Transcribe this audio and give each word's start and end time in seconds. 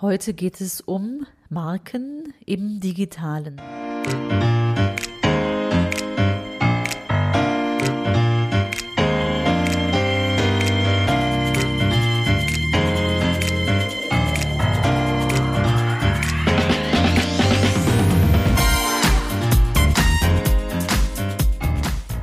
Heute 0.00 0.32
geht 0.32 0.60
es 0.60 0.80
um 0.80 1.26
Marken 1.48 2.32
im 2.46 2.78
digitalen. 2.78 3.60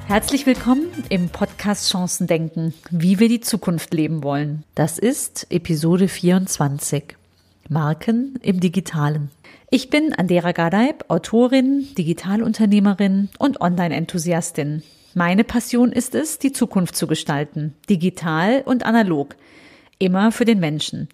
Herzlich 0.07 0.46
willkommen 0.46 0.88
im 1.10 1.28
Podcast 1.28 1.92
Chancen 1.92 2.26
denken, 2.26 2.73
wie 2.89 3.20
wir 3.20 3.28
die 3.28 3.42
Zukunft 3.42 3.94
leben 3.94 4.23
wollen. 4.23 4.64
Das 4.76 4.98
ist 4.98 5.48
Episode 5.50 6.07
24. 6.07 7.18
Marken 7.70 8.39
im 8.41 8.59
Digitalen. 8.59 9.32
Ich 9.69 9.89
bin 9.89 10.14
Andera 10.14 10.51
Gadeib, 10.51 11.05
Autorin, 11.10 11.88
Digitalunternehmerin 11.97 13.29
und 13.39 13.61
Online-Enthusiastin. 13.61 14.83
Meine 15.15 15.43
Passion 15.43 15.91
ist 15.91 16.14
es, 16.14 16.39
die 16.39 16.51
Zukunft 16.51 16.96
zu 16.96 17.07
gestalten, 17.07 17.74
digital 17.89 18.61
und 18.65 18.86
analog, 18.86 19.36
immer 19.97 20.32
für 20.32 20.46
den 20.46 20.60
Menschen. 20.60 21.10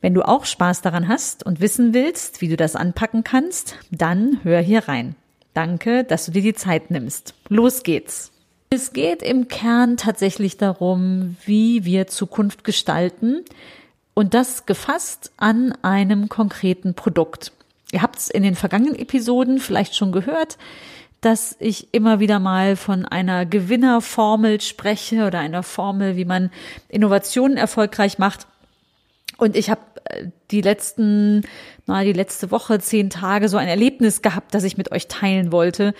Wenn 0.00 0.14
du 0.14 0.22
auch 0.22 0.46
Spaß 0.46 0.80
daran 0.80 1.08
hast 1.08 1.44
und 1.44 1.60
wissen 1.60 1.92
willst, 1.92 2.40
wie 2.40 2.48
du 2.48 2.56
das 2.56 2.74
anpacken 2.74 3.24
kannst, 3.24 3.76
dann 3.90 4.40
hör 4.42 4.60
hier 4.60 4.88
rein. 4.88 5.14
Danke, 5.54 6.04
dass 6.04 6.24
du 6.26 6.32
dir 6.32 6.42
die 6.42 6.54
Zeit 6.54 6.90
nimmst. 6.90 7.34
Los 7.48 7.82
geht's. 7.82 8.32
Es 8.70 8.94
geht 8.94 9.22
im 9.22 9.48
Kern 9.48 9.98
tatsächlich 9.98 10.56
darum, 10.56 11.36
wie 11.44 11.84
wir 11.84 12.06
Zukunft 12.06 12.64
gestalten, 12.64 13.44
und 14.14 14.34
das 14.34 14.66
gefasst 14.66 15.32
an 15.36 15.72
einem 15.82 16.28
konkreten 16.28 16.94
Produkt. 16.94 17.52
Ihr 17.92 18.02
habt 18.02 18.18
es 18.18 18.28
in 18.28 18.42
den 18.42 18.54
vergangenen 18.54 18.98
Episoden 18.98 19.58
vielleicht 19.58 19.94
schon 19.94 20.12
gehört, 20.12 20.58
dass 21.20 21.56
ich 21.60 21.94
immer 21.94 22.20
wieder 22.20 22.40
mal 22.40 22.74
von 22.76 23.04
einer 23.04 23.46
Gewinnerformel 23.46 24.60
spreche 24.60 25.26
oder 25.26 25.38
einer 25.38 25.62
Formel, 25.62 26.16
wie 26.16 26.24
man 26.24 26.50
Innovationen 26.88 27.56
erfolgreich 27.56 28.18
macht. 28.18 28.46
Und 29.36 29.56
ich 29.56 29.70
habe 29.70 29.82
äh, 30.04 30.26
die 30.50 30.62
letzten, 30.62 31.42
na, 31.86 32.02
die 32.02 32.12
letzte 32.12 32.50
Woche, 32.50 32.80
zehn 32.80 33.08
Tage 33.08 33.48
so 33.48 33.56
ein 33.56 33.68
Erlebnis 33.68 34.20
gehabt, 34.20 34.54
das 34.54 34.64
ich 34.64 34.76
mit 34.76 34.90
euch 34.90 35.06
teilen 35.06 35.52
wollte 35.52 35.94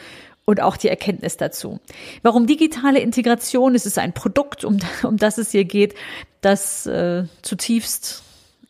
und 0.45 0.61
auch 0.61 0.77
die 0.77 0.89
Erkenntnis 0.89 1.37
dazu. 1.37 1.79
Warum 2.23 2.47
digitale 2.47 2.99
Integration? 2.99 3.75
Es 3.75 3.87
ist 3.87 3.99
ein 3.99 4.13
Produkt, 4.13 4.65
um, 4.65 4.79
um 5.03 5.19
das 5.19 5.39
es 5.39 5.53
hier 5.53 5.65
geht, 5.65 5.95
das 6.43 6.87
äh, 6.87 7.25
zutiefst 7.41 8.23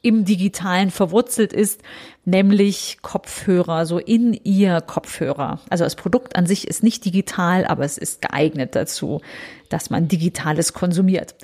im 0.03 0.25
Digitalen 0.25 0.91
verwurzelt 0.91 1.53
ist, 1.53 1.81
nämlich 2.25 2.99
Kopfhörer, 3.03 3.87
so 3.87 3.99
in 3.99 4.35
ihr 4.35 4.81
Kopfhörer. 4.81 5.61
Also 5.71 5.85
das 5.85 5.97
Produkt 5.97 6.37
an 6.37 6.47
sich 6.47 6.67
ist 6.67 6.83
nicht 6.83 7.05
digital, 7.05 7.65
aber 7.65 7.85
es 7.85 7.99
ist 7.99 8.21
geeignet 8.21 8.75
dazu, 8.75 9.21
dass 9.69 9.91
man 9.91 10.09
Digitales 10.09 10.73
konsumiert. 10.73 11.35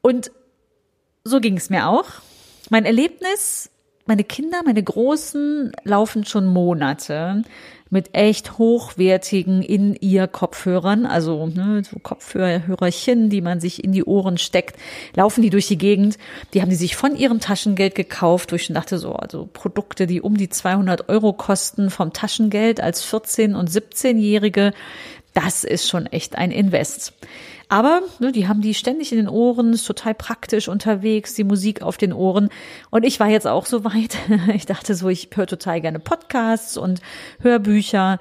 Und 0.00 0.32
so 1.24 1.40
ging 1.40 1.56
es 1.56 1.70
mir 1.70 1.88
auch. 1.88 2.06
Mein 2.70 2.84
Erlebnis, 2.84 3.70
meine 4.06 4.24
Kinder, 4.24 4.62
meine 4.64 4.82
Großen 4.82 5.72
laufen 5.84 6.24
schon 6.24 6.46
Monate 6.46 7.42
mit 7.92 8.14
echt 8.14 8.56
hochwertigen 8.56 9.60
in 9.60 9.94
ihr 9.94 10.26
Kopfhörern, 10.26 11.04
also 11.04 11.46
ne, 11.46 11.82
so 11.84 11.98
Kopfhörerchen, 11.98 13.28
die 13.28 13.42
man 13.42 13.60
sich 13.60 13.84
in 13.84 13.92
die 13.92 14.04
Ohren 14.04 14.38
steckt, 14.38 14.76
laufen 15.14 15.42
die 15.42 15.50
durch 15.50 15.68
die 15.68 15.76
Gegend. 15.76 16.16
Die 16.54 16.62
haben 16.62 16.70
die 16.70 16.76
sich 16.76 16.96
von 16.96 17.14
ihrem 17.14 17.38
Taschengeld 17.38 17.94
gekauft, 17.94 18.50
wo 18.50 18.56
ich 18.56 18.64
schon 18.64 18.74
dachte 18.74 18.96
so, 18.96 19.12
also 19.12 19.46
Produkte, 19.52 20.06
die 20.06 20.22
um 20.22 20.38
die 20.38 20.48
200 20.48 21.10
Euro 21.10 21.34
kosten 21.34 21.90
vom 21.90 22.14
Taschengeld 22.14 22.80
als 22.80 23.04
14 23.04 23.54
und 23.54 23.68
17-Jährige, 23.68 24.72
das 25.34 25.64
ist 25.64 25.88
schon 25.88 26.06
echt 26.06 26.36
ein 26.36 26.50
Invest. 26.50 27.14
Aber 27.68 28.02
ne, 28.18 28.32
die 28.32 28.48
haben 28.48 28.60
die 28.60 28.74
ständig 28.74 29.12
in 29.12 29.18
den 29.18 29.28
Ohren, 29.28 29.72
ist 29.72 29.86
total 29.86 30.14
praktisch 30.14 30.68
unterwegs, 30.68 31.34
die 31.34 31.44
Musik 31.44 31.80
auf 31.80 31.96
den 31.96 32.12
Ohren. 32.12 32.50
Und 32.90 33.04
ich 33.04 33.18
war 33.18 33.28
jetzt 33.28 33.46
auch 33.46 33.66
so 33.66 33.84
weit. 33.84 34.16
Ich 34.54 34.66
dachte 34.66 34.94
so, 34.94 35.08
ich 35.08 35.30
höre 35.34 35.46
total 35.46 35.80
gerne 35.80 35.98
Podcasts 35.98 36.76
und 36.76 37.00
Hörbücher. 37.40 38.18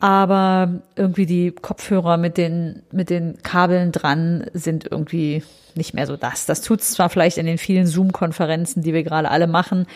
Aber 0.00 0.80
irgendwie 0.96 1.26
die 1.26 1.50
Kopfhörer 1.50 2.16
mit 2.16 2.36
den, 2.36 2.82
mit 2.90 3.10
den 3.10 3.42
Kabeln 3.42 3.92
dran 3.92 4.46
sind 4.54 4.86
irgendwie 4.90 5.42
nicht 5.74 5.94
mehr 5.94 6.06
so 6.06 6.16
das. 6.16 6.46
Das 6.46 6.62
tut's 6.62 6.92
zwar 6.92 7.10
vielleicht 7.10 7.38
in 7.38 7.46
den 7.46 7.58
vielen 7.58 7.86
Zoom-Konferenzen, 7.86 8.82
die 8.82 8.94
wir 8.94 9.02
gerade 9.02 9.30
alle 9.30 9.46
machen, 9.46 9.86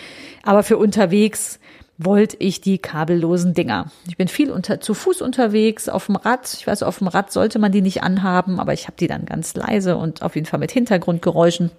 aber 0.42 0.62
für 0.62 0.76
unterwegs 0.76 1.58
wollte 1.98 2.36
ich 2.40 2.60
die 2.60 2.78
kabellosen 2.78 3.54
Dinger. 3.54 3.90
Ich 4.08 4.16
bin 4.16 4.28
viel 4.28 4.50
unter, 4.50 4.80
zu 4.80 4.94
Fuß 4.94 5.22
unterwegs, 5.22 5.88
auf 5.88 6.06
dem 6.06 6.16
Rad. 6.16 6.52
Ich 6.54 6.66
weiß, 6.66 6.82
auf 6.82 6.98
dem 6.98 7.08
Rad 7.08 7.32
sollte 7.32 7.58
man 7.58 7.72
die 7.72 7.82
nicht 7.82 8.02
anhaben, 8.02 8.58
aber 8.58 8.72
ich 8.72 8.86
habe 8.86 8.96
die 8.98 9.06
dann 9.06 9.26
ganz 9.26 9.54
leise 9.54 9.96
und 9.96 10.22
auf 10.22 10.34
jeden 10.34 10.46
Fall 10.46 10.58
mit 10.58 10.72
Hintergrundgeräuschen. 10.72 11.70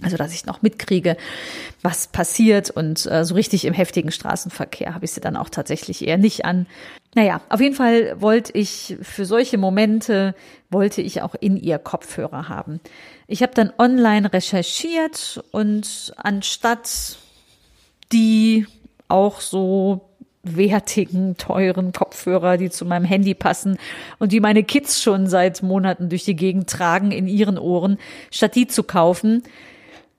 Also, 0.00 0.16
dass 0.16 0.32
ich 0.32 0.46
noch 0.46 0.62
mitkriege, 0.62 1.16
was 1.82 2.06
passiert 2.06 2.70
und 2.70 3.04
äh, 3.06 3.24
so 3.24 3.34
richtig 3.34 3.64
im 3.64 3.74
heftigen 3.74 4.12
Straßenverkehr 4.12 4.94
habe 4.94 5.04
ich 5.04 5.10
sie 5.10 5.20
dann 5.20 5.36
auch 5.36 5.48
tatsächlich 5.48 6.06
eher 6.06 6.18
nicht 6.18 6.44
an. 6.44 6.66
Naja, 7.16 7.40
auf 7.48 7.60
jeden 7.60 7.74
Fall 7.74 8.20
wollte 8.20 8.52
ich 8.56 8.96
für 9.02 9.24
solche 9.24 9.58
Momente, 9.58 10.36
wollte 10.70 11.02
ich 11.02 11.22
auch 11.22 11.34
in 11.34 11.56
ihr 11.56 11.78
Kopfhörer 11.78 12.48
haben. 12.48 12.78
Ich 13.26 13.42
habe 13.42 13.54
dann 13.54 13.72
online 13.76 14.32
recherchiert 14.32 15.42
und 15.50 16.12
anstatt 16.16 17.16
die 18.12 18.66
auch 19.08 19.40
so 19.40 20.02
wertigen, 20.42 21.36
teuren 21.36 21.92
Kopfhörer, 21.92 22.56
die 22.56 22.70
zu 22.70 22.84
meinem 22.84 23.04
Handy 23.04 23.34
passen 23.34 23.76
und 24.18 24.32
die 24.32 24.40
meine 24.40 24.62
Kids 24.62 25.02
schon 25.02 25.26
seit 25.26 25.62
Monaten 25.62 26.08
durch 26.08 26.24
die 26.24 26.36
Gegend 26.36 26.70
tragen 26.70 27.10
in 27.10 27.26
ihren 27.26 27.58
Ohren, 27.58 27.98
statt 28.30 28.54
die 28.54 28.66
zu 28.66 28.82
kaufen, 28.82 29.42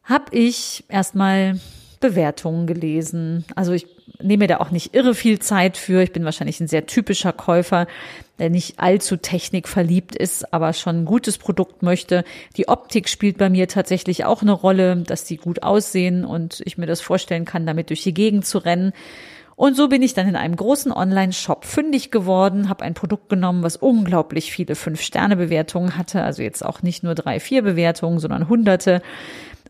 habe 0.04 0.36
ich 0.36 0.84
erstmal 0.90 1.60
Bewertungen 2.00 2.68
gelesen. 2.68 3.46
Also 3.56 3.74
ich 3.74 3.88
nehme 4.22 4.48
da 4.48 4.58
auch 4.58 4.72
nicht 4.72 4.96
irre 4.96 5.14
viel 5.14 5.40
Zeit 5.40 5.78
für. 5.78 6.02
Ich 6.02 6.12
bin 6.12 6.26
wahrscheinlich 6.26 6.60
ein 6.60 6.68
sehr 6.68 6.86
typischer 6.86 7.34
Käufer, 7.34 7.88
der 8.40 8.50
nicht 8.50 8.80
allzu 8.80 9.18
technikverliebt 9.18 10.16
ist, 10.16 10.54
aber 10.54 10.74
schon 10.74 11.02
ein 11.02 11.06
gutes 11.06 11.38
Produkt 11.38 11.84
möchte. 11.84 12.24
Die 12.58 12.68
Optik 12.68 13.10
spielt 13.10 13.38
bei 13.38 13.50
mir 13.50 13.68
tatsächlich 13.68 14.26
auch 14.26 14.42
eine 14.42 14.54
Rolle, 14.54 14.98
dass 14.98 15.26
die 15.26 15.38
gut 15.38 15.64
aussehen 15.64 16.26
und 16.26 16.62
ich 16.66 16.78
mir 16.78 16.88
das 16.88 17.02
vorstellen 17.02 17.46
kann, 17.46 17.66
damit 17.66 17.90
durch 17.90 18.04
die 18.04 18.14
Gegend 18.14 18.46
zu 18.46 18.60
rennen. 18.60 18.94
Und 19.60 19.76
so 19.76 19.90
bin 19.90 20.02
ich 20.02 20.14
dann 20.14 20.26
in 20.26 20.38
einem 20.38 20.56
großen 20.56 20.90
Online-Shop 20.90 21.66
fündig 21.66 22.12
geworden, 22.12 22.70
habe 22.70 22.86
ein 22.86 22.94
Produkt 22.94 23.28
genommen, 23.28 23.62
was 23.62 23.76
unglaublich 23.76 24.54
viele 24.54 24.74
Fünf-Sterne-Bewertungen 24.74 25.98
hatte, 25.98 26.24
also 26.24 26.42
jetzt 26.42 26.66
auch 26.66 26.82
nicht 26.82 27.04
nur 27.04 27.14
drei, 27.14 27.42
vier 27.42 27.62
Bewertungen, 27.62 28.20
sondern 28.20 28.48
hunderte 28.48 29.02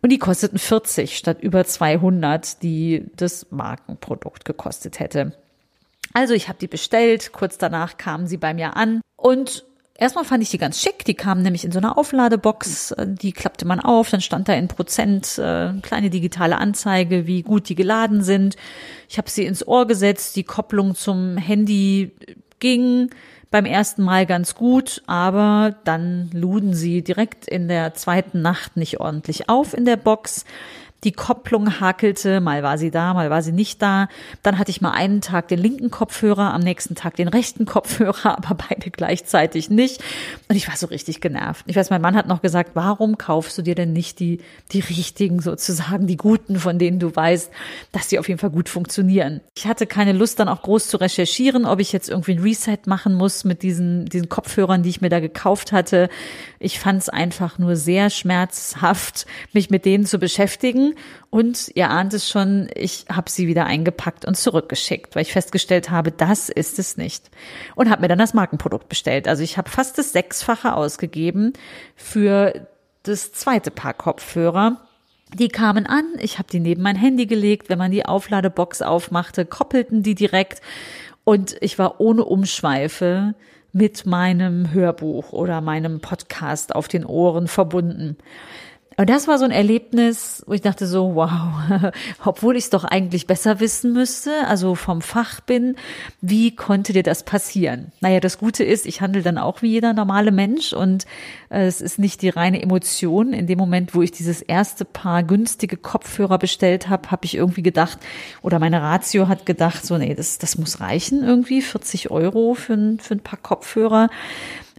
und 0.01 0.11
die 0.11 0.17
kosteten 0.17 0.59
40 0.59 1.17
statt 1.17 1.37
über 1.41 1.65
200, 1.65 2.63
die 2.63 3.05
das 3.15 3.47
Markenprodukt 3.51 4.45
gekostet 4.45 4.99
hätte. 4.99 5.33
Also 6.13 6.33
ich 6.33 6.47
habe 6.47 6.59
die 6.59 6.67
bestellt, 6.67 7.31
kurz 7.33 7.57
danach 7.57 7.97
kamen 7.97 8.27
sie 8.27 8.37
bei 8.37 8.53
mir 8.53 8.75
an 8.75 9.01
und 9.15 9.65
erstmal 9.95 10.25
fand 10.25 10.41
ich 10.41 10.49
die 10.49 10.57
ganz 10.57 10.81
schick. 10.81 11.05
Die 11.05 11.13
kamen 11.13 11.43
nämlich 11.43 11.65
in 11.65 11.71
so 11.71 11.79
einer 11.79 11.97
Aufladebox, 11.97 12.95
die 13.05 13.31
klappte 13.31 13.65
man 13.65 13.79
auf, 13.79 14.09
dann 14.09 14.21
stand 14.21 14.49
da 14.49 14.53
in 14.53 14.67
Prozent 14.67 15.37
äh, 15.37 15.73
kleine 15.81 16.09
digitale 16.09 16.57
Anzeige, 16.57 17.27
wie 17.27 17.43
gut 17.43 17.69
die 17.69 17.75
geladen 17.75 18.23
sind. 18.23 18.55
Ich 19.07 19.17
habe 19.17 19.29
sie 19.29 19.45
ins 19.45 19.67
Ohr 19.67 19.85
gesetzt, 19.85 20.35
die 20.35 20.43
Kopplung 20.43 20.95
zum 20.95 21.37
Handy 21.37 22.11
ging 22.59 23.11
beim 23.51 23.65
ersten 23.65 24.03
Mal 24.03 24.25
ganz 24.25 24.55
gut, 24.55 25.01
aber 25.07 25.75
dann 25.83 26.29
luden 26.33 26.73
sie 26.73 27.03
direkt 27.03 27.47
in 27.47 27.67
der 27.67 27.93
zweiten 27.95 28.41
Nacht 28.41 28.77
nicht 28.77 28.99
ordentlich 28.99 29.49
auf 29.49 29.73
in 29.73 29.85
der 29.85 29.97
Box. 29.97 30.45
Die 31.05 31.13
Kopplung 31.13 31.79
hakelte, 31.79 32.41
mal 32.41 32.61
war 32.61 32.77
sie 32.77 32.91
da, 32.91 33.13
mal 33.13 33.29
war 33.29 33.41
sie 33.41 33.53
nicht 33.53 33.81
da. 33.81 34.09
Dann 34.43 34.59
hatte 34.59 34.69
ich 34.69 34.81
mal 34.81 34.91
einen 34.91 35.21
Tag 35.21 35.47
den 35.47 35.59
linken 35.59 35.91
Kopfhörer, 35.91 36.53
am 36.53 36.59
nächsten 36.59 36.93
Tag 36.93 37.15
den 37.15 37.29
rechten 37.29 37.65
Kopfhörer, 37.65 38.37
aber 38.43 38.55
beide 38.69 38.91
gleichzeitig 38.91 39.69
nicht. 39.69 40.03
Und 40.49 40.57
ich 40.57 40.67
war 40.67 40.75
so 40.75 40.87
richtig 40.87 41.21
genervt. 41.21 41.63
Ich 41.67 41.77
weiß, 41.77 41.89
mein 41.89 42.01
Mann 42.01 42.15
hat 42.15 42.27
noch 42.27 42.41
gesagt, 42.41 42.71
warum 42.73 43.17
kaufst 43.17 43.57
du 43.57 43.61
dir 43.61 43.75
denn 43.75 43.93
nicht 43.93 44.19
die, 44.19 44.39
die 44.73 44.81
richtigen 44.81 45.41
sozusagen, 45.41 46.05
die 46.05 46.17
guten, 46.17 46.57
von 46.57 46.77
denen 46.77 46.99
du 46.99 47.15
weißt, 47.15 47.49
dass 47.93 48.09
die 48.09 48.19
auf 48.19 48.27
jeden 48.27 48.39
Fall 48.39 48.49
gut 48.49 48.67
funktionieren. 48.67 49.39
Ich 49.55 49.67
hatte 49.67 49.87
keine 49.87 50.11
Lust, 50.11 50.39
dann 50.39 50.49
auch 50.49 50.63
groß 50.63 50.89
zu 50.89 50.97
recherchieren, 50.97 51.65
ob 51.65 51.79
ich 51.79 51.93
jetzt 51.93 52.09
irgendwie 52.09 52.33
ein 52.33 52.39
Reset 52.39 52.79
machen 52.87 53.13
muss 53.13 53.45
mit 53.45 53.63
diesen, 53.63 54.05
diesen 54.05 54.27
Kopfhörern, 54.27 54.83
die 54.83 54.89
ich 54.89 54.99
mir 54.99 55.09
da 55.09 55.21
gekauft 55.21 55.71
hatte. 55.71 56.09
Ich 56.59 56.77
fand 56.77 57.01
es 57.01 57.07
einfach 57.09 57.57
nur 57.57 57.77
sehr 57.77 58.09
schmerzhaft, 58.09 59.25
mich 59.53 59.69
mit 59.69 59.85
denen 59.85 60.05
zu 60.05 60.19
beschäftigen 60.19 60.88
und 61.29 61.71
ihr 61.75 61.89
ahnt 61.89 62.13
es 62.13 62.29
schon, 62.29 62.69
ich 62.75 63.05
habe 63.11 63.29
sie 63.29 63.47
wieder 63.47 63.65
eingepackt 63.65 64.25
und 64.25 64.35
zurückgeschickt, 64.35 65.15
weil 65.15 65.23
ich 65.23 65.31
festgestellt 65.31 65.89
habe, 65.89 66.11
das 66.11 66.49
ist 66.49 66.79
es 66.79 66.97
nicht. 66.97 67.29
Und 67.75 67.89
habe 67.89 68.01
mir 68.01 68.07
dann 68.07 68.19
das 68.19 68.33
Markenprodukt 68.33 68.89
bestellt. 68.89 69.27
Also 69.27 69.43
ich 69.43 69.57
habe 69.57 69.69
fast 69.69 69.97
das 69.97 70.11
Sechsfache 70.11 70.73
ausgegeben 70.73 71.53
für 71.95 72.67
das 73.03 73.31
zweite 73.33 73.71
Paar 73.71 73.93
Kopfhörer. 73.93 74.81
Die 75.33 75.49
kamen 75.49 75.85
an, 75.85 76.05
ich 76.19 76.39
habe 76.39 76.49
die 76.51 76.59
neben 76.59 76.81
mein 76.81 76.95
Handy 76.95 77.27
gelegt, 77.27 77.69
wenn 77.69 77.77
man 77.77 77.91
die 77.91 78.05
Aufladebox 78.05 78.81
aufmachte, 78.81 79.45
koppelten 79.45 80.01
die 80.01 80.15
direkt 80.15 80.61
und 81.23 81.55
ich 81.61 81.77
war 81.77 82.01
ohne 82.01 82.25
Umschweife 82.25 83.35
mit 83.71 84.07
meinem 84.07 84.71
Hörbuch 84.71 85.31
oder 85.31 85.61
meinem 85.61 85.99
Podcast 85.99 86.73
auf 86.73 86.87
den 86.87 87.05
Ohren 87.05 87.47
verbunden. 87.47 88.17
Und 88.99 89.09
das 89.09 89.29
war 89.29 89.39
so 89.39 89.45
ein 89.45 89.51
Erlebnis, 89.51 90.43
wo 90.45 90.51
ich 90.51 90.59
dachte 90.59 90.85
so, 90.85 91.15
wow, 91.15 91.31
obwohl 92.25 92.57
ich 92.57 92.65
es 92.65 92.69
doch 92.69 92.83
eigentlich 92.83 93.27
besser 93.27 93.61
wissen 93.61 93.93
müsste, 93.93 94.45
also 94.45 94.75
vom 94.75 95.01
Fach 95.01 95.39
bin, 95.39 95.77
wie 96.19 96.53
konnte 96.53 96.91
dir 96.91 97.01
das 97.01 97.23
passieren? 97.23 97.93
Naja, 98.01 98.19
das 98.19 98.39
Gute 98.39 98.65
ist, 98.65 98.85
ich 98.85 98.99
handle 98.99 99.21
dann 99.21 99.37
auch 99.37 99.61
wie 99.61 99.69
jeder 99.69 99.93
normale 99.93 100.33
Mensch 100.33 100.73
und 100.73 101.05
äh, 101.49 101.65
es 101.65 101.79
ist 101.79 101.97
nicht 101.97 102.21
die 102.21 102.27
reine 102.27 102.61
Emotion. 102.61 103.31
In 103.31 103.47
dem 103.47 103.57
Moment, 103.57 103.95
wo 103.95 104.01
ich 104.01 104.11
dieses 104.11 104.41
erste 104.41 104.83
Paar 104.83 105.23
günstige 105.23 105.77
Kopfhörer 105.77 106.37
bestellt 106.37 106.89
habe, 106.89 107.09
habe 107.09 107.23
ich 107.23 107.35
irgendwie 107.35 107.63
gedacht, 107.63 107.99
oder 108.41 108.59
meine 108.59 108.81
Ratio 108.81 109.29
hat 109.29 109.45
gedacht, 109.45 109.85
so, 109.85 109.97
nee, 109.97 110.13
das, 110.13 110.39
das 110.39 110.57
muss 110.57 110.81
reichen 110.81 111.23
irgendwie, 111.23 111.61
40 111.61 112.11
Euro 112.11 112.53
für 112.53 112.73
ein, 112.73 112.99
für 112.99 113.15
ein 113.15 113.21
paar 113.21 113.39
Kopfhörer. 113.39 114.09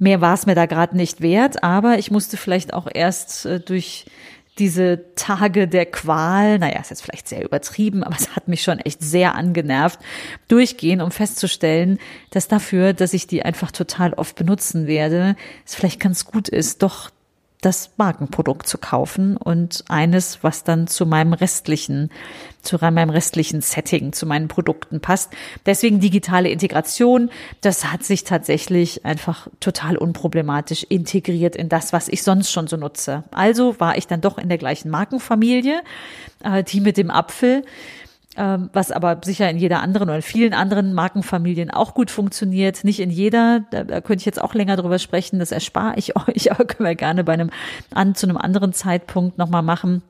Mehr 0.01 0.23
war 0.23 0.33
es 0.33 0.47
mir 0.47 0.55
da 0.55 0.65
gerade 0.65 0.97
nicht 0.97 1.21
wert, 1.21 1.63
aber 1.63 1.99
ich 1.99 2.11
musste 2.11 2.39
vielleicht 2.39 2.73
auch 2.73 2.89
erst 2.93 3.45
äh, 3.45 3.61
durch 3.61 4.07
diese 4.59 5.15
Tage 5.15 5.69
der 5.69 5.85
Qual, 5.85 6.59
naja, 6.59 6.81
ist 6.81 6.89
jetzt 6.89 7.03
vielleicht 7.03 7.29
sehr 7.29 7.45
übertrieben, 7.45 8.03
aber 8.03 8.17
es 8.19 8.35
hat 8.35 8.49
mich 8.49 8.63
schon 8.63 8.79
echt 8.79 9.03
sehr 9.03 9.35
angenervt, 9.35 10.01
durchgehen, 10.49 11.03
um 11.03 11.11
festzustellen, 11.11 11.99
dass 12.31 12.49
dafür, 12.49 12.95
dass 12.95 13.13
ich 13.13 13.27
die 13.27 13.43
einfach 13.43 13.73
total 13.73 14.15
oft 14.15 14.37
benutzen 14.37 14.87
werde, 14.87 15.37
es 15.67 15.75
vielleicht 15.75 16.01
ganz 16.01 16.25
gut 16.25 16.49
ist, 16.49 16.83
doch 16.83 17.11
das 17.61 17.91
Markenprodukt 17.99 18.67
zu 18.67 18.79
kaufen 18.79 19.37
und 19.37 19.85
eines, 19.89 20.43
was 20.43 20.65
dann 20.65 20.87
zu 20.87 21.05
meinem 21.05 21.35
restlichen, 21.35 22.11
zu 22.63 22.79
meinem 22.81 23.11
restlichen 23.11 23.61
Setting, 23.61 24.13
zu 24.13 24.27
meinen 24.27 24.49
Produkten 24.49 25.01
passt. 25.01 25.33
Deswegen 25.67 26.01
digitale 26.01 26.49
Integration, 26.49 27.31
das 27.61 27.93
hat 27.93 28.03
sich 28.03 28.25
tatsächlich 28.25 29.05
einfach 29.05 29.49
total 29.61 29.99
unproblematisch 29.99 30.85
integriert 30.85 31.55
in 31.55 31.69
das, 31.69 31.93
was 31.93 32.09
ich 32.09 32.23
sonst 32.23 32.51
schon 32.51 32.67
so 32.67 32.77
nutze. 32.77 33.25
Also 33.31 33.79
war 33.79 33.99
ich 33.99 34.07
dann 34.07 34.23
doch 34.23 34.39
in 34.39 34.49
der 34.49 34.59
gleichen 34.59 34.91
Markenfamilie, 34.91 35.83
äh, 36.43 36.65
die 36.65 36.81
mit 36.81 36.97
dem 36.97 37.11
Apfel 37.11 37.63
was 38.73 38.91
aber 38.91 39.21
sicher 39.25 39.51
in 39.51 39.59
jeder 39.59 39.81
anderen 39.81 40.09
oder 40.09 40.17
in 40.17 40.23
vielen 40.23 40.55
anderen 40.55 40.95
Markenfamilien 40.95 41.71
auch 41.71 41.95
gut 41.95 42.11
funktioniert. 42.11 42.85
Nicht 42.85 43.01
in 43.01 43.11
jeder, 43.11 43.65
da, 43.71 43.85
da 43.85 44.01
könnte 44.01 44.23
ich 44.23 44.27
jetzt 44.27 44.41
auch 44.41 44.55
länger 44.55 44.77
drüber 44.77 44.99
sprechen, 44.99 45.39
das 45.39 45.53
erspare 45.53 45.95
ich 45.97 46.17
euch, 46.29 46.53
aber 46.53 46.65
können 46.65 46.89
wir 46.89 46.95
gerne 46.95 47.25
bei 47.25 47.35
einem, 47.35 47.51
an, 47.93 48.15
zu 48.15 48.27
einem 48.27 48.37
anderen 48.37 48.73
Zeitpunkt 48.73 49.39
nochmal 49.39 49.63
machen. 49.63 50.03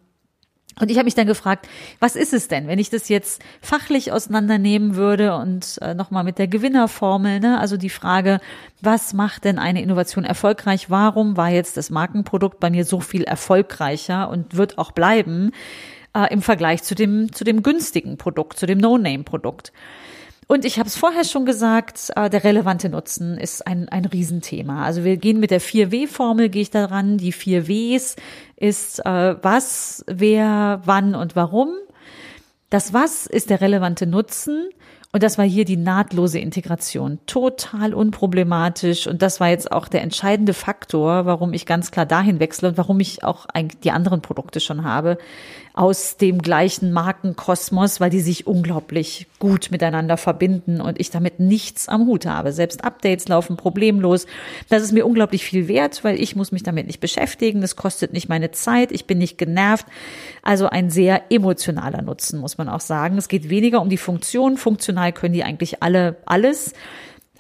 Und 0.79 0.91
ich 0.91 0.97
habe 0.97 1.05
mich 1.05 1.15
dann 1.15 1.27
gefragt, 1.27 1.69
was 1.99 2.17
ist 2.17 2.33
es 2.33 2.49
denn, 2.49 2.67
wenn 2.67 2.79
ich 2.79 2.89
das 2.89 3.09
jetzt 3.09 3.43
fachlich 3.61 4.13
auseinandernehmen 4.13 4.97
würde 4.97 5.35
und 5.35 5.79
äh, 5.83 5.95
nochmal 5.95 6.25
mit 6.25 6.39
der 6.39 6.49
Gewinnerformel, 6.49 7.41
ne? 7.41 7.59
also 7.59 7.77
die 7.77 7.91
Frage, 7.91 8.41
was 8.81 9.13
macht 9.13 9.45
denn 9.45 9.59
eine 9.59 9.83
Innovation 9.83 10.25
erfolgreich? 10.25 10.89
Warum 10.89 11.37
war 11.37 11.51
jetzt 11.51 11.77
das 11.77 11.91
Markenprodukt 11.91 12.61
bei 12.61 12.71
mir 12.71 12.85
so 12.85 13.01
viel 13.01 13.25
erfolgreicher 13.25 14.31
und 14.31 14.57
wird 14.57 14.79
auch 14.79 14.93
bleiben? 14.93 15.51
Äh, 16.15 16.33
im 16.33 16.43
Vergleich 16.43 16.83
zu 16.83 16.95
dem, 16.95 17.33
zu 17.33 17.45
dem 17.45 17.63
günstigen 17.63 18.17
Produkt, 18.17 18.59
zu 18.59 18.67
dem 18.67 18.79
No-Name-Produkt. 18.79 19.73
Und 20.51 20.65
ich 20.65 20.81
habe 20.81 20.89
es 20.89 20.97
vorher 20.97 21.23
schon 21.23 21.47
gesagt, 21.47 22.11
äh, 22.17 22.29
der 22.29 22.43
relevante 22.43 22.89
Nutzen 22.89 23.39
ist 23.39 23.65
ein, 23.69 23.89
ein 23.89 24.05
Riesenthema. 24.05 24.85
Also 24.85 25.05
wir 25.05 25.17
gehen 25.17 25.39
mit 25.39 25.53
der 25.53 25.61
4W-Formel, 25.61 26.49
gehe 26.49 26.63
ich 26.63 26.71
daran. 26.71 27.19
Die 27.19 27.31
4 27.31 27.69
Ws 27.69 28.17
ist 28.57 28.99
äh, 29.07 29.37
was, 29.43 30.05
wer, 30.09 30.83
wann 30.85 31.15
und 31.15 31.37
warum. 31.37 31.69
Das 32.69 32.93
Was 32.93 33.27
ist 33.27 33.51
der 33.51 33.61
relevante 33.61 34.09
Nutzen. 34.09 34.71
Und 35.13 35.25
das 35.25 35.39
war 35.39 35.45
hier 35.45 35.65
die 35.65 35.77
nahtlose 35.77 36.39
Integration. 36.41 37.19
Total 37.27 37.95
unproblematisch. 37.95 39.07
Und 39.07 39.23
das 39.23 39.39
war 39.39 39.51
jetzt 39.51 39.71
auch 39.71 39.87
der 39.87 40.03
entscheidende 40.03 40.55
Faktor, 40.55 41.27
warum 41.27 41.53
ich 41.53 41.65
ganz 41.65 41.93
klar 41.93 42.07
dahin 42.07 42.41
wechsle 42.41 42.71
und 42.71 42.79
warum 42.79 42.99
ich 42.99 43.23
auch 43.23 43.47
eigentlich 43.47 43.81
die 43.81 43.91
anderen 43.93 44.21
Produkte 44.21 44.59
schon 44.59 44.83
habe 44.83 45.17
aus 45.81 46.19
dem 46.19 46.43
gleichen 46.43 46.93
Markenkosmos, 46.93 48.01
weil 48.01 48.11
die 48.11 48.21
sich 48.21 48.47
unglaublich 48.47 49.27
gut 49.39 49.71
miteinander 49.71 50.19
verbinden 50.19 50.79
und 50.83 51.01
ich 51.01 51.09
damit 51.09 51.41
nichts 51.41 51.89
am 51.89 52.07
Hut 52.07 52.27
habe. 52.27 52.53
Selbst 52.53 52.85
Updates 52.85 53.29
laufen 53.29 53.57
problemlos. 53.57 54.27
Das 54.69 54.83
ist 54.83 54.93
mir 54.93 55.07
unglaublich 55.07 55.43
viel 55.43 55.69
wert, 55.69 56.05
weil 56.05 56.21
ich 56.21 56.37
muss 56.37 56.53
mich 56.53 56.63
damit 56.63 56.87
nicht 56.87 57.01
beschäftigen. 57.01 57.63
Das 57.63 57.77
kostet 57.77 58.13
nicht 58.13 58.29
meine 58.29 58.51
Zeit. 58.51 58.93
Ich 58.93 59.07
bin 59.07 59.17
nicht 59.17 59.39
genervt. 59.39 59.87
Also 60.43 60.69
ein 60.69 60.91
sehr 60.91 61.33
emotionaler 61.33 62.03
Nutzen, 62.03 62.41
muss 62.41 62.59
man 62.59 62.69
auch 62.69 62.81
sagen. 62.81 63.17
Es 63.17 63.29
geht 63.29 63.49
weniger 63.49 63.81
um 63.81 63.89
die 63.89 63.97
Funktion. 63.97 64.59
Funktional 64.59 65.15
können 65.15 65.33
die 65.33 65.45
eigentlich 65.45 65.83
alle 65.83 66.19
alles 66.27 66.75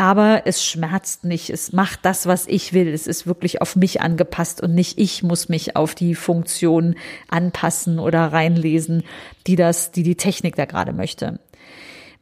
aber 0.00 0.46
es 0.46 0.64
schmerzt 0.64 1.24
nicht. 1.24 1.50
Es 1.50 1.74
macht 1.74 2.06
das, 2.06 2.24
was 2.24 2.46
ich 2.46 2.72
will. 2.72 2.88
Es 2.88 3.06
ist 3.06 3.26
wirklich 3.26 3.60
auf 3.60 3.76
mich 3.76 4.00
angepasst 4.00 4.62
und 4.62 4.74
nicht 4.74 4.98
ich 4.98 5.22
muss 5.22 5.50
mich 5.50 5.76
auf 5.76 5.94
die 5.94 6.14
Funktion 6.14 6.94
anpassen 7.28 7.98
oder 7.98 8.32
reinlesen, 8.32 9.02
die 9.46 9.56
das, 9.56 9.90
die 9.92 10.02
die 10.02 10.14
Technik 10.14 10.56
da 10.56 10.64
gerade 10.64 10.94
möchte. 10.94 11.38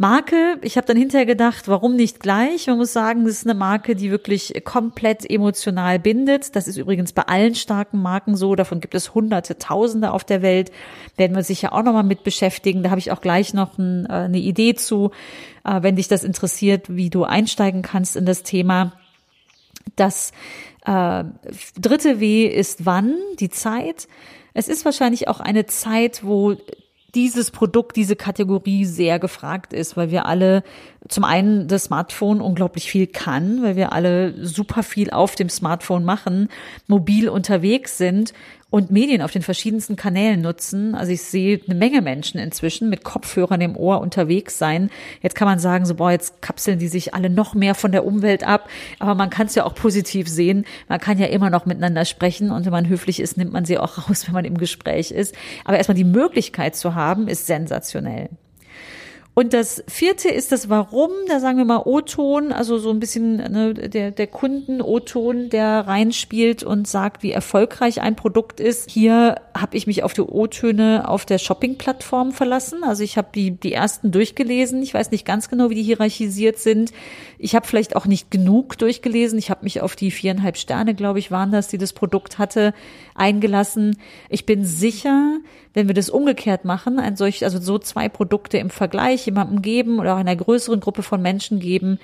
Marke, 0.00 0.60
ich 0.62 0.76
habe 0.76 0.86
dann 0.86 0.96
hinterher 0.96 1.26
gedacht, 1.26 1.66
warum 1.66 1.96
nicht 1.96 2.20
gleich? 2.20 2.68
Man 2.68 2.78
muss 2.78 2.92
sagen, 2.92 3.24
das 3.24 3.38
ist 3.38 3.48
eine 3.48 3.58
Marke, 3.58 3.96
die 3.96 4.12
wirklich 4.12 4.62
komplett 4.64 5.28
emotional 5.28 5.98
bindet. 5.98 6.54
Das 6.54 6.68
ist 6.68 6.76
übrigens 6.76 7.12
bei 7.12 7.22
allen 7.22 7.56
starken 7.56 8.00
Marken 8.00 8.36
so. 8.36 8.54
Davon 8.54 8.78
gibt 8.78 8.94
es 8.94 9.12
hunderte, 9.12 9.58
tausende 9.58 10.12
auf 10.12 10.22
der 10.22 10.40
Welt. 10.40 10.70
Werden 11.16 11.34
wir 11.34 11.42
sich 11.42 11.62
ja 11.62 11.72
auch 11.72 11.82
nochmal 11.82 12.04
mit 12.04 12.22
beschäftigen. 12.22 12.84
Da 12.84 12.90
habe 12.90 13.00
ich 13.00 13.10
auch 13.10 13.20
gleich 13.20 13.54
noch 13.54 13.76
ein, 13.76 14.06
äh, 14.06 14.12
eine 14.12 14.38
Idee 14.38 14.76
zu, 14.76 15.10
äh, 15.64 15.82
wenn 15.82 15.96
dich 15.96 16.06
das 16.06 16.22
interessiert, 16.22 16.94
wie 16.94 17.10
du 17.10 17.24
einsteigen 17.24 17.82
kannst 17.82 18.14
in 18.14 18.24
das 18.24 18.44
Thema. 18.44 18.92
Das 19.96 20.30
äh, 20.86 21.24
dritte 21.76 22.20
W 22.20 22.46
ist 22.46 22.86
wann, 22.86 23.16
die 23.40 23.50
Zeit. 23.50 24.06
Es 24.54 24.68
ist 24.68 24.84
wahrscheinlich 24.84 25.26
auch 25.26 25.40
eine 25.40 25.66
Zeit, 25.66 26.22
wo 26.22 26.56
dieses 27.14 27.50
Produkt, 27.50 27.96
diese 27.96 28.16
Kategorie 28.16 28.84
sehr 28.84 29.18
gefragt 29.18 29.72
ist, 29.72 29.96
weil 29.96 30.10
wir 30.10 30.26
alle 30.26 30.62
zum 31.08 31.24
einen 31.24 31.68
das 31.68 31.84
Smartphone 31.84 32.40
unglaublich 32.40 32.90
viel 32.90 33.06
kann, 33.06 33.62
weil 33.62 33.76
wir 33.76 33.92
alle 33.92 34.44
super 34.44 34.82
viel 34.82 35.10
auf 35.10 35.36
dem 35.36 35.48
Smartphone 35.48 36.04
machen, 36.04 36.48
mobil 36.86 37.28
unterwegs 37.28 37.98
sind 37.98 38.32
und 38.70 38.90
Medien 38.90 39.22
auf 39.22 39.30
den 39.30 39.40
verschiedensten 39.42 39.96
Kanälen 39.96 40.42
nutzen. 40.42 40.94
Also 40.94 41.12
ich 41.12 41.22
sehe 41.22 41.60
eine 41.66 41.74
Menge 41.74 42.02
Menschen 42.02 42.38
inzwischen 42.38 42.90
mit 42.90 43.02
Kopfhörern 43.02 43.60
im 43.62 43.76
Ohr 43.76 44.00
unterwegs 44.00 44.58
sein. 44.58 44.90
Jetzt 45.22 45.34
kann 45.34 45.48
man 45.48 45.58
sagen, 45.58 45.86
so 45.86 45.94
boah, 45.94 46.10
jetzt 46.10 46.42
kapseln 46.42 46.78
die 46.78 46.88
sich 46.88 47.14
alle 47.14 47.30
noch 47.30 47.54
mehr 47.54 47.74
von 47.74 47.92
der 47.92 48.04
Umwelt 48.04 48.44
ab. 48.44 48.68
Aber 48.98 49.14
man 49.14 49.30
kann 49.30 49.46
es 49.46 49.54
ja 49.54 49.64
auch 49.64 49.74
positiv 49.74 50.28
sehen. 50.28 50.66
Man 50.88 51.00
kann 51.00 51.18
ja 51.18 51.26
immer 51.26 51.48
noch 51.48 51.64
miteinander 51.64 52.04
sprechen 52.04 52.50
und 52.50 52.66
wenn 52.66 52.72
man 52.72 52.88
höflich 52.88 53.20
ist, 53.20 53.38
nimmt 53.38 53.52
man 53.52 53.64
sie 53.64 53.78
auch 53.78 53.96
raus, 54.10 54.26
wenn 54.26 54.34
man 54.34 54.44
im 54.44 54.58
Gespräch 54.58 55.12
ist. 55.12 55.34
Aber 55.64 55.78
erstmal 55.78 55.96
die 55.96 56.04
Möglichkeit 56.04 56.76
zu 56.76 56.94
haben, 56.94 57.28
ist 57.28 57.46
sensationell. 57.46 58.28
Und 59.38 59.54
das 59.54 59.84
vierte 59.86 60.28
ist 60.28 60.50
das 60.50 60.68
Warum, 60.68 61.12
da 61.28 61.38
sagen 61.38 61.58
wir 61.58 61.64
mal 61.64 61.82
O-Ton, 61.84 62.50
also 62.50 62.76
so 62.78 62.90
ein 62.90 62.98
bisschen 62.98 63.36
ne, 63.36 63.72
der, 63.72 64.10
der 64.10 64.26
Kunden-O-Ton, 64.26 65.48
der 65.48 65.86
reinspielt 65.86 66.64
und 66.64 66.88
sagt, 66.88 67.22
wie 67.22 67.30
erfolgreich 67.30 68.00
ein 68.00 68.16
Produkt 68.16 68.58
ist. 68.58 68.90
Hier 68.90 69.36
habe 69.56 69.76
ich 69.76 69.86
mich 69.86 70.02
auf 70.02 70.12
die 70.12 70.22
O-Töne 70.22 71.08
auf 71.08 71.24
der 71.24 71.38
Shopping-Plattform 71.38 72.32
verlassen. 72.32 72.82
Also 72.82 73.04
ich 73.04 73.16
habe 73.16 73.28
die, 73.32 73.52
die 73.52 73.72
ersten 73.72 74.10
durchgelesen. 74.10 74.82
Ich 74.82 74.92
weiß 74.92 75.12
nicht 75.12 75.24
ganz 75.24 75.48
genau, 75.48 75.70
wie 75.70 75.76
die 75.76 75.84
hierarchisiert 75.84 76.58
sind. 76.58 76.90
Ich 77.38 77.54
habe 77.54 77.64
vielleicht 77.64 77.94
auch 77.94 78.06
nicht 78.06 78.32
genug 78.32 78.76
durchgelesen. 78.76 79.38
Ich 79.38 79.50
habe 79.50 79.62
mich 79.62 79.82
auf 79.82 79.94
die 79.94 80.10
viereinhalb 80.10 80.56
Sterne, 80.56 80.96
glaube 80.96 81.20
ich, 81.20 81.30
waren 81.30 81.52
das, 81.52 81.68
die 81.68 81.78
das 81.78 81.92
Produkt 81.92 82.38
hatte, 82.38 82.74
eingelassen. 83.14 83.98
Ich 84.30 84.46
bin 84.46 84.64
sicher, 84.64 85.38
wenn 85.74 85.86
wir 85.86 85.94
das 85.94 86.10
umgekehrt 86.10 86.64
machen, 86.64 86.98
ein 86.98 87.14
solch, 87.14 87.44
also 87.44 87.60
so 87.60 87.78
zwei 87.78 88.08
Produkte 88.08 88.58
im 88.58 88.68
Vergleich 88.68 89.27
jemandem 89.28 89.62
geben 89.62 89.98
oder 89.98 90.14
auch 90.14 90.18
einer 90.18 90.36
größeren 90.36 90.80
Gruppe 90.80 91.02
von 91.02 91.22
Menschen 91.22 91.60
geben, 91.60 91.98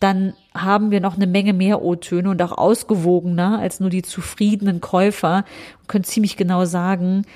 dann 0.00 0.32
haben 0.54 0.90
wir 0.90 1.00
noch 1.00 1.16
eine 1.16 1.26
Menge 1.26 1.52
mehr 1.52 1.82
O-Töne 1.82 2.30
und 2.30 2.40
auch 2.42 2.56
ausgewogener 2.56 3.58
als 3.58 3.80
nur 3.80 3.90
die 3.90 4.02
zufriedenen 4.02 4.80
Käufer 4.80 5.44
und 5.80 5.88
können 5.88 6.04
ziemlich 6.04 6.36
genau 6.36 6.64
sagen, 6.64 7.26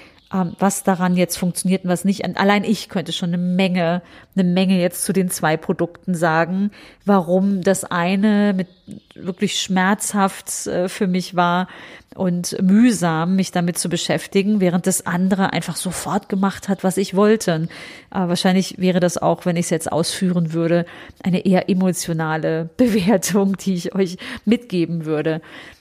was 0.58 0.82
daran 0.82 1.16
jetzt 1.16 1.36
funktioniert 1.36 1.84
und 1.84 1.90
was 1.90 2.04
nicht. 2.04 2.24
Allein 2.36 2.64
ich 2.64 2.88
könnte 2.88 3.12
schon 3.12 3.30
eine 3.30 3.38
Menge, 3.38 4.02
eine 4.34 4.44
Menge 4.44 4.80
jetzt 4.80 5.04
zu 5.04 5.12
den 5.12 5.30
zwei 5.30 5.56
Produkten 5.56 6.14
sagen, 6.14 6.72
warum 7.04 7.62
das 7.62 7.84
eine 7.84 8.52
mit 8.52 8.66
wirklich 9.14 9.60
schmerzhaft 9.60 10.66
äh, 10.66 10.88
für 10.88 11.06
mich 11.06 11.36
war 11.36 11.68
und 12.16 12.60
mühsam, 12.60 13.36
mich 13.36 13.52
damit 13.52 13.78
zu 13.78 13.88
beschäftigen, 13.88 14.60
während 14.60 14.86
das 14.88 15.06
andere 15.06 15.52
einfach 15.52 15.76
sofort 15.76 16.28
gemacht 16.28 16.68
hat, 16.68 16.82
was 16.82 16.96
ich 16.96 17.14
wollte. 17.14 17.68
Aber 18.10 18.30
wahrscheinlich 18.30 18.78
wäre 18.78 19.00
das 19.00 19.18
auch, 19.18 19.46
wenn 19.46 19.56
ich 19.56 19.66
es 19.66 19.70
jetzt 19.70 19.92
ausführen 19.92 20.52
würde, 20.52 20.84
eine 21.22 21.46
eher 21.46 21.68
emotionale 21.68 22.70
Bewertung, 22.76 23.56
die 23.56 23.74
ich 23.74 23.94
euch 23.94 24.16
mitgeben 24.44 25.04
würde. 25.04 25.40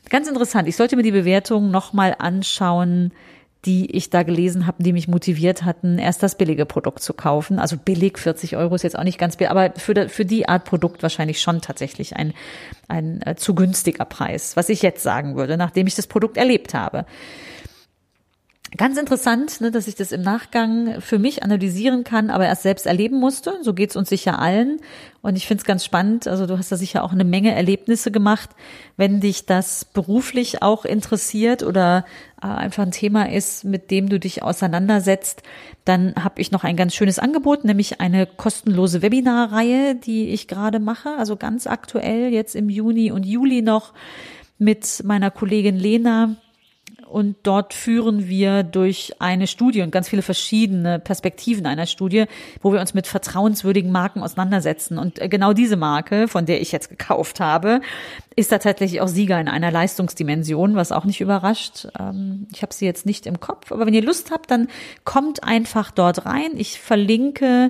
Ganz 0.09 0.27
interessant. 0.27 0.67
Ich 0.67 0.75
sollte 0.75 0.95
mir 0.95 1.03
die 1.03 1.11
Bewertung 1.11 1.71
nochmal 1.71 2.15
anschauen, 2.19 3.11
die 3.65 3.95
ich 3.95 4.09
da 4.09 4.23
gelesen 4.23 4.67
habe, 4.67 4.83
die 4.83 4.91
mich 4.91 5.07
motiviert 5.07 5.63
hatten, 5.63 5.97
erst 5.97 6.21
das 6.21 6.37
billige 6.37 6.65
Produkt 6.65 7.01
zu 7.01 7.13
kaufen. 7.13 7.59
Also 7.59 7.77
billig, 7.77 8.17
40 8.17 8.57
Euro 8.57 8.75
ist 8.75 8.83
jetzt 8.83 8.97
auch 8.97 9.03
nicht 9.03 9.17
ganz 9.17 9.37
billig, 9.37 9.51
aber 9.51 9.71
für, 9.77 10.09
für 10.09 10.25
die 10.25 10.49
Art 10.49 10.65
Produkt 10.65 11.01
wahrscheinlich 11.01 11.41
schon 11.41 11.61
tatsächlich 11.61 12.15
ein, 12.15 12.33
ein 12.87 13.21
äh, 13.21 13.35
zu 13.35 13.55
günstiger 13.55 14.05
Preis, 14.05 14.57
was 14.57 14.69
ich 14.69 14.81
jetzt 14.81 15.03
sagen 15.03 15.35
würde, 15.35 15.57
nachdem 15.57 15.87
ich 15.87 15.95
das 15.95 16.07
Produkt 16.07 16.37
erlebt 16.37 16.73
habe. 16.73 17.05
Ganz 18.75 18.97
interessant, 18.97 19.61
ne, 19.61 19.69
dass 19.69 19.87
ich 19.87 19.93
das 19.93 20.11
im 20.11 20.23
Nachgang 20.23 20.99
für 20.99 21.19
mich 21.19 21.43
analysieren 21.43 22.03
kann, 22.03 22.31
aber 22.31 22.47
erst 22.47 22.63
selbst 22.63 22.87
erleben 22.87 23.19
musste. 23.19 23.59
So 23.61 23.75
geht's 23.75 23.95
uns 23.95 24.09
sicher 24.09 24.39
allen. 24.39 24.79
Und 25.21 25.35
ich 25.35 25.45
finde 25.45 25.61
es 25.61 25.65
ganz 25.65 25.85
spannend. 25.85 26.27
Also 26.27 26.47
du 26.47 26.57
hast 26.57 26.71
da 26.71 26.75
sicher 26.75 27.03
auch 27.03 27.11
eine 27.11 27.23
Menge 27.23 27.53
Erlebnisse 27.53 28.09
gemacht. 28.09 28.49
Wenn 28.97 29.19
dich 29.19 29.45
das 29.45 29.85
beruflich 29.85 30.63
auch 30.63 30.85
interessiert 30.85 31.61
oder 31.61 32.03
äh, 32.41 32.47
einfach 32.47 32.83
ein 32.83 32.91
Thema 32.91 33.29
ist, 33.29 33.63
mit 33.63 33.91
dem 33.91 34.09
du 34.09 34.19
dich 34.19 34.41
auseinandersetzt, 34.41 35.43
dann 35.85 36.15
habe 36.15 36.41
ich 36.41 36.51
noch 36.51 36.63
ein 36.63 36.75
ganz 36.75 36.95
schönes 36.95 37.19
Angebot, 37.19 37.65
nämlich 37.65 38.01
eine 38.01 38.25
kostenlose 38.25 39.03
Webinarreihe, 39.03 39.93
die 39.93 40.29
ich 40.29 40.47
gerade 40.47 40.79
mache. 40.79 41.09
Also 41.17 41.35
ganz 41.35 41.67
aktuell 41.67 42.33
jetzt 42.33 42.55
im 42.55 42.69
Juni 42.69 43.11
und 43.11 43.23
Juli 43.23 43.61
noch 43.61 43.93
mit 44.57 45.03
meiner 45.03 45.29
Kollegin 45.29 45.77
Lena 45.77 46.37
und 47.13 47.35
dort 47.43 47.75
führen 47.75 48.27
wir 48.27 48.63
durch 48.63 49.13
eine 49.19 49.45
Studie 49.45 49.83
und 49.83 49.91
ganz 49.91 50.09
viele 50.09 50.23
verschiedene 50.23 50.97
Perspektiven 50.97 51.67
einer 51.67 51.85
Studie, 51.85 52.25
wo 52.61 52.73
wir 52.73 52.81
uns 52.81 52.95
mit 52.95 53.05
vertrauenswürdigen 53.05 53.91
Marken 53.91 54.23
auseinandersetzen. 54.23 54.97
Und 54.97 55.21
äh, 55.21 55.29
genau 55.29 55.53
diese 55.53 55.77
Marke, 55.77 56.27
von 56.27 56.47
der 56.47 56.59
ich 56.59 56.71
jetzt 56.71 56.89
gekauft 56.89 57.39
habe, 57.39 57.81
ist 58.35 58.47
tatsächlich 58.47 58.99
auch 58.99 59.07
Sieger 59.07 59.39
in 59.39 59.47
einer 59.47 59.69
Leistungsdimension, 59.69 60.75
was 60.75 60.91
auch 60.91 61.05
nicht 61.05 61.21
überrascht. 61.21 61.87
Ähm, 61.99 62.47
ich 62.51 62.63
habe 62.63 62.73
sie 62.73 62.85
jetzt 62.85 63.05
nicht 63.05 63.27
im 63.27 63.39
Kopf, 63.39 63.71
aber 63.71 63.85
wenn 63.85 63.93
ihr 63.93 64.03
Lust 64.03 64.31
habt, 64.31 64.49
dann 64.49 64.67
kommt 65.03 65.43
einfach 65.43 65.91
dort 65.91 66.25
rein. 66.25 66.53
Ich 66.55 66.79
verlinke 66.79 67.69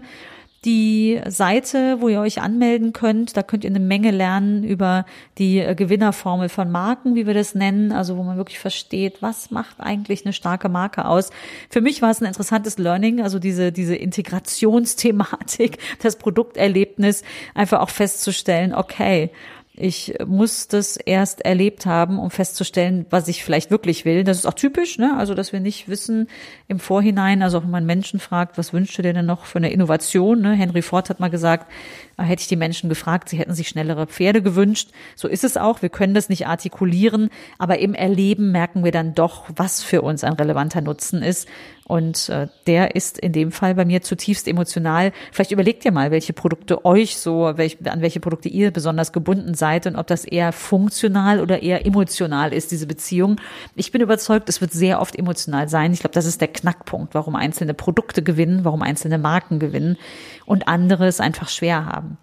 die 0.65 1.19
Seite, 1.27 1.97
wo 1.99 2.09
ihr 2.09 2.19
euch 2.21 2.41
anmelden 2.41 2.93
könnt. 2.93 3.35
Da 3.35 3.43
könnt 3.43 3.63
ihr 3.63 3.69
eine 3.69 3.79
Menge 3.79 4.11
lernen 4.11 4.63
über 4.63 5.05
die 5.37 5.59
äh, 5.59 5.75
Gewinnerformel 5.75 6.49
von 6.49 6.71
Marken, 6.71 7.15
wie 7.15 7.27
wir 7.27 7.33
das 7.33 7.55
nennen, 7.55 7.91
also 7.91 8.17
wo 8.17 8.23
man 8.23 8.37
wirklich 8.37 8.59
versteht, 8.59 9.21
was 9.21 9.51
macht 9.51 9.79
eigentlich 9.79 10.25
eine 10.25 10.33
starke 10.33 10.69
Marke 10.69 11.05
aus. 11.05 11.31
Für 11.69 11.81
mich 11.81 12.01
war 12.01 12.11
es 12.11 12.21
ein 12.21 12.25
interessantes 12.25 12.77
Learning, 12.77 13.21
also 13.21 13.39
diese, 13.39 13.71
diese 13.71 13.95
Integrationsthematik, 13.95 15.77
das 16.01 16.17
Produkterlebnis, 16.17 17.23
einfach 17.53 17.81
auch 17.81 17.89
festzustellen, 17.89 18.73
okay, 18.73 19.31
ich 19.75 20.13
muss 20.25 20.67
das 20.67 20.97
erst 20.97 21.41
erlebt 21.45 21.87
haben, 21.87 22.19
um 22.19 22.29
festzustellen, 22.29 23.07
was 23.09 23.27
ich 23.27 23.43
vielleicht 23.43 23.71
wirklich 23.71 24.05
will. 24.05 24.23
Das 24.23 24.37
ist 24.37 24.45
auch 24.45 24.53
typisch, 24.53 24.99
ne? 24.99 25.17
Also, 25.17 25.33
dass 25.33 25.51
wir 25.51 25.59
nicht 25.59 25.87
wissen 25.87 26.27
im 26.67 26.79
Vorhinein, 26.79 27.41
also 27.41 27.57
auch 27.57 27.63
wenn 27.63 27.71
man 27.71 27.85
Menschen 27.85 28.19
fragt, 28.19 28.59
was 28.59 28.71
wünschst 28.71 28.97
du 28.97 29.01
dir 29.01 29.13
denn 29.13 29.25
noch 29.25 29.45
für 29.45 29.57
eine 29.57 29.71
Innovation? 29.71 30.41
Ne? 30.41 30.53
Henry 30.53 30.83
Ford 30.83 31.09
hat 31.09 31.19
mal 31.19 31.31
gesagt, 31.31 31.71
hätte 32.17 32.41
ich 32.41 32.47
die 32.47 32.55
Menschen 32.55 32.89
gefragt, 32.89 33.29
sie 33.29 33.37
hätten 33.37 33.53
sich 33.53 33.67
schnellere 33.67 34.07
Pferde 34.07 34.41
gewünscht. 34.41 34.89
So 35.15 35.27
ist 35.27 35.43
es 35.43 35.57
auch. 35.57 35.81
Wir 35.81 35.89
können 35.89 36.13
das 36.13 36.29
nicht 36.29 36.47
artikulieren, 36.47 37.29
aber 37.57 37.79
im 37.79 37.93
Erleben 37.93 38.51
merken 38.51 38.83
wir 38.83 38.91
dann 38.91 39.15
doch, 39.15 39.45
was 39.55 39.83
für 39.83 40.01
uns 40.01 40.23
ein 40.23 40.33
relevanter 40.33 40.81
Nutzen 40.81 41.23
ist. 41.23 41.47
Und 41.85 42.29
äh, 42.29 42.47
der 42.65 42.95
ist 42.95 43.17
in 43.17 43.33
dem 43.33 43.51
Fall 43.51 43.75
bei 43.75 43.83
mir 43.83 44.01
zutiefst 44.01 44.47
emotional. 44.47 45.11
Vielleicht 45.31 45.51
überlegt 45.51 45.83
ihr 45.83 45.91
mal, 45.91 46.11
welche 46.11 46.31
Produkte 46.31 46.85
euch 46.85 47.17
so, 47.17 47.51
welch, 47.55 47.77
an 47.85 48.01
welche 48.01 48.21
Produkte 48.21 48.47
ihr 48.47 48.71
besonders 48.71 49.11
gebunden 49.11 49.53
seid 49.53 49.85
und 49.85 49.97
ob 49.97 50.07
das 50.07 50.23
eher 50.23 50.53
funktional 50.53 51.41
oder 51.41 51.61
eher 51.61 51.85
emotional 51.85 52.53
ist, 52.53 52.71
diese 52.71 52.87
Beziehung. 52.87 53.35
Ich 53.75 53.91
bin 53.91 54.01
überzeugt, 54.01 54.47
es 54.47 54.61
wird 54.61 54.71
sehr 54.71 55.01
oft 55.01 55.17
emotional 55.17 55.67
sein. 55.67 55.91
Ich 55.91 55.99
glaube, 55.99 56.13
das 56.13 56.25
ist 56.25 56.39
der 56.39 56.47
Knackpunkt, 56.47 57.15
warum 57.15 57.35
einzelne 57.35 57.73
Produkte 57.73 58.23
gewinnen, 58.23 58.63
warum 58.63 58.81
einzelne 58.81 59.17
Marken 59.17 59.59
gewinnen 59.59 59.97
und 60.45 60.67
andere 60.67 61.07
es 61.07 61.19
einfach 61.19 61.49
schwer 61.49 61.85
haben. 61.85 62.17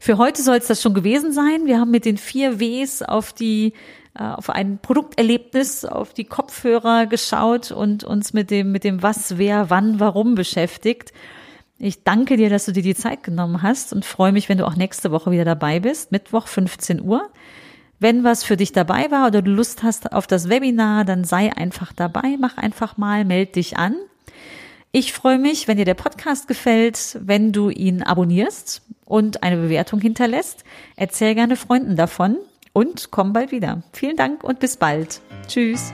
Für 0.00 0.18
heute 0.18 0.42
soll 0.42 0.56
es 0.56 0.66
das 0.66 0.82
schon 0.82 0.94
gewesen 0.94 1.32
sein. 1.32 1.66
Wir 1.66 1.80
haben 1.80 1.90
mit 1.90 2.04
den 2.04 2.16
vier 2.16 2.60
Ws 2.60 3.02
auf 3.02 3.32
die 3.32 3.72
äh, 4.18 4.22
auf 4.22 4.50
ein 4.50 4.78
Produkterlebnis, 4.78 5.84
auf 5.84 6.14
die 6.14 6.24
Kopfhörer 6.24 7.06
geschaut 7.06 7.70
und 7.70 8.04
uns 8.04 8.32
mit 8.32 8.50
dem, 8.50 8.72
mit 8.72 8.84
dem 8.84 9.02
Was, 9.02 9.36
Wer, 9.36 9.68
Wann, 9.68 10.00
Warum 10.00 10.34
beschäftigt. 10.34 11.12
Ich 11.78 12.04
danke 12.04 12.38
dir, 12.38 12.48
dass 12.48 12.64
du 12.64 12.72
dir 12.72 12.82
die 12.82 12.94
Zeit 12.94 13.22
genommen 13.22 13.60
hast 13.62 13.92
und 13.92 14.06
freue 14.06 14.32
mich, 14.32 14.48
wenn 14.48 14.56
du 14.56 14.66
auch 14.66 14.76
nächste 14.76 15.10
Woche 15.10 15.30
wieder 15.30 15.44
dabei 15.44 15.80
bist, 15.80 16.12
Mittwoch 16.12 16.46
15 16.46 17.02
Uhr. 17.02 17.28
Wenn 17.98 18.24
was 18.24 18.44
für 18.44 18.56
dich 18.56 18.72
dabei 18.72 19.10
war 19.10 19.26
oder 19.26 19.42
du 19.42 19.50
Lust 19.50 19.82
hast 19.82 20.12
auf 20.12 20.26
das 20.26 20.48
Webinar, 20.48 21.04
dann 21.04 21.24
sei 21.24 21.54
einfach 21.54 21.92
dabei, 21.92 22.36
mach 22.38 22.56
einfach 22.56 22.96
mal, 22.96 23.24
meld 23.26 23.56
dich 23.56 23.76
an. 23.76 23.96
Ich 24.98 25.12
freue 25.12 25.38
mich, 25.38 25.68
wenn 25.68 25.76
dir 25.76 25.84
der 25.84 25.92
Podcast 25.92 26.48
gefällt, 26.48 27.18
wenn 27.20 27.52
du 27.52 27.68
ihn 27.68 28.02
abonnierst 28.02 28.80
und 29.04 29.42
eine 29.42 29.58
Bewertung 29.58 30.00
hinterlässt. 30.00 30.64
Erzähl 30.96 31.34
gerne 31.34 31.56
Freunden 31.56 31.96
davon 31.96 32.38
und 32.72 33.10
komm 33.10 33.34
bald 33.34 33.52
wieder. 33.52 33.82
Vielen 33.92 34.16
Dank 34.16 34.42
und 34.42 34.58
bis 34.58 34.78
bald. 34.78 35.20
Tschüss. 35.48 35.92